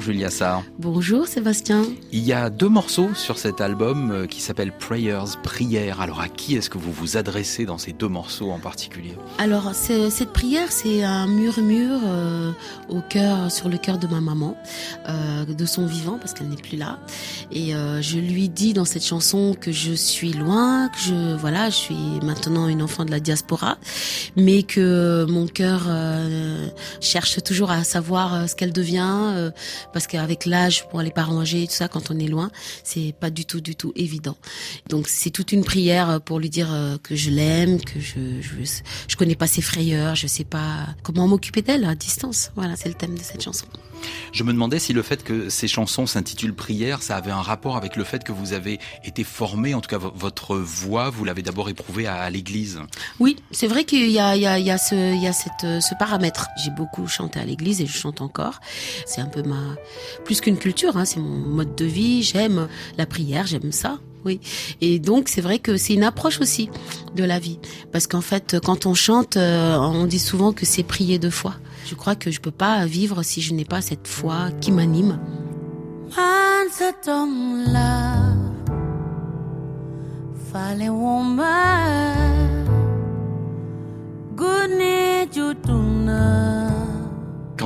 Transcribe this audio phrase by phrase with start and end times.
[0.00, 0.62] Julia Sarr.
[0.78, 1.84] Bonjour Sébastien.
[2.12, 6.00] Il y a deux morceaux sur cet album euh, qui s'appelle Prayers, prière.
[6.00, 9.14] Alors à qui est-ce que vous vous adressez dans ces deux morceaux en particulier?
[9.38, 12.52] Alors cette prière, c'est un murmure euh,
[12.88, 14.56] au cœur, sur le cœur de ma maman,
[15.08, 16.98] euh, de son vivant parce qu'elle n'est plus là.
[17.50, 21.76] Et je lui dis dans cette chanson que je suis loin, que je voilà, je
[21.76, 23.78] suis maintenant une enfant de la diaspora,
[24.36, 25.88] mais que mon cœur
[27.00, 29.50] cherche toujours à savoir ce qu'elle devient euh,
[29.92, 32.50] parce qu'avec l'âge, pour les parents âgés, tout ça, quand on est loin,
[32.84, 34.36] c'est pas du tout, du tout évident.
[34.88, 38.70] Donc c'est toute une prière pour lui dire euh, que je l'aime, que je, je,
[39.08, 42.50] je connais pas ses frayeurs, je sais pas comment m'occuper d'elle à distance.
[42.56, 43.66] Voilà, c'est le thème de cette chanson.
[44.32, 47.76] Je me demandais si le fait que ces chansons s'intitulent Prière, ça avait un rapport
[47.76, 51.42] avec le fait que vous avez été formé, en tout cas votre voix, vous l'avez
[51.42, 52.80] d'abord éprouvée à, l'église.
[53.20, 55.26] Oui, c'est vrai qu'il y a, il y a, il y a, ce, il y
[55.26, 56.48] a cette, ce paramètre.
[56.62, 58.60] J'ai beaucoup chanté à l'église et je chante encore.
[59.06, 59.76] C'est un ma,
[60.24, 62.22] plus qu'une culture, hein, c'est mon mode de vie.
[62.22, 63.98] J'aime la prière, j'aime ça.
[64.24, 64.40] Oui.
[64.80, 66.68] Et donc, c'est vrai que c'est une approche aussi
[67.14, 67.58] de la vie.
[67.92, 71.54] Parce qu'en fait, quand on chante, euh, on dit souvent que c'est prier de foi.
[71.86, 75.18] Je crois que je peux pas vivre si je n'ai pas cette foi qui m'anime.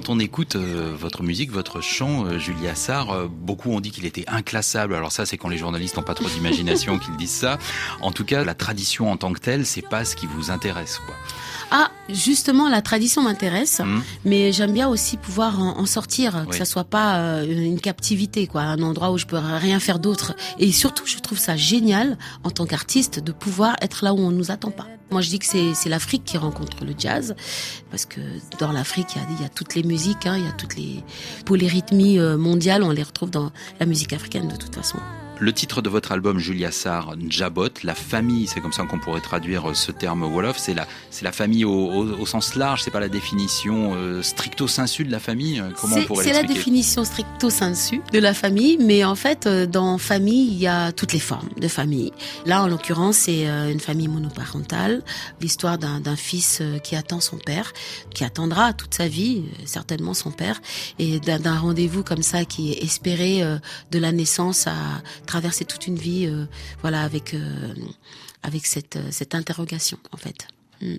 [0.00, 3.90] Quand on écoute euh, votre musique, votre chant, euh, Julia Sarr, euh, beaucoup ont dit
[3.90, 4.94] qu'il était inclassable.
[4.94, 7.58] Alors ça, c'est quand les journalistes n'ont pas trop d'imagination qu'ils disent ça.
[8.00, 11.02] En tout cas, la tradition en tant que telle, c'est pas ce qui vous intéresse,
[11.04, 11.14] quoi.
[11.70, 14.02] Ah, justement, la tradition m'intéresse, mmh.
[14.24, 18.82] mais j'aime bien aussi pouvoir en, sortir, que ça soit pas une captivité, quoi, un
[18.82, 20.34] endroit où je peux rien faire d'autre.
[20.58, 24.32] Et surtout, je trouve ça génial en tant qu'artiste de pouvoir être là où on
[24.32, 24.86] nous attend pas.
[25.10, 27.34] Moi, je dis que c'est l'Afrique qui rencontre le jazz,
[27.90, 28.20] parce que
[28.58, 31.02] dans l'Afrique, il y a, toutes les musiques, hein, il y a toutes les
[31.44, 34.98] polyrythmies euh, mondiales, on les retrouve dans la musique africaine de toute façon.
[35.42, 39.22] Le titre de votre album, Julia Sarr, Njabot, la famille, c'est comme ça qu'on pourrait
[39.22, 43.00] traduire ce terme Wolof, c'est la, c'est la famille au, au, sens large, c'est pas
[43.00, 45.58] la définition euh, stricto sensu de la famille.
[45.58, 49.46] Euh, comment on pourrait C'est la définition stricto sensu de la famille, mais en fait,
[49.46, 52.12] euh, dans famille, il y a toutes les formes de famille.
[52.44, 55.02] Là, en l'occurrence, c'est une famille monoparentale,
[55.40, 57.72] l'histoire d'un, fils qui attend son père,
[58.12, 60.60] qui attendra toute sa vie, certainement son père,
[60.98, 63.42] et d'un rendez-vous comme ça qui est espéré
[63.90, 64.72] de la naissance à
[65.30, 66.46] traverser toute une vie, euh,
[66.80, 67.74] voilà, avec euh,
[68.96, 70.48] euh, cette interrogation en fait.
[70.82, 70.96] Mm.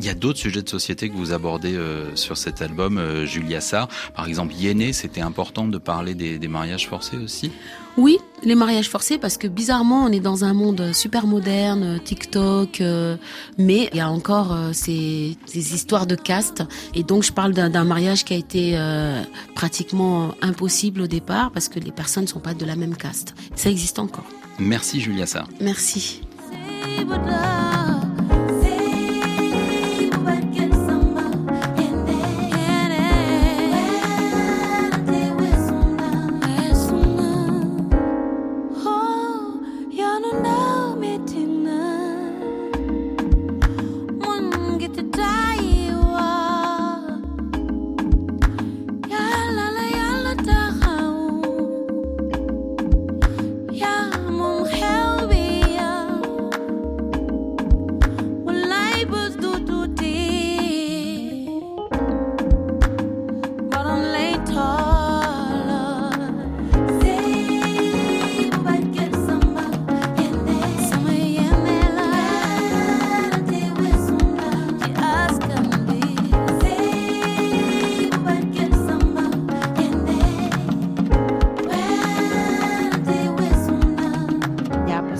[0.00, 1.78] Il y a d'autres sujets de société que vous abordez
[2.14, 3.88] sur cet album, Julia Sarr.
[4.14, 7.50] Par exemple, Yéné, c'était important de parler des, des mariages forcés aussi?
[7.96, 12.80] Oui, les mariages forcés parce que bizarrement on est dans un monde super moderne, TikTok,
[12.80, 13.16] euh,
[13.58, 16.62] mais il y a encore euh, ces, ces, histoires de caste
[16.94, 19.22] et donc je parle d'un mariage qui a été euh,
[19.54, 23.34] pratiquement impossible au départ parce que les personnes ne sont pas de la même caste.
[23.56, 24.26] Ça existe encore.
[24.58, 25.48] Merci Julia Sarr.
[25.60, 26.22] Merci.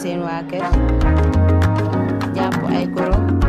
[0.00, 0.64] seen waa kër.
[2.37, 3.40] Jàpp ay goro.